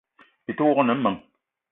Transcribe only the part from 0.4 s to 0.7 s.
Byi te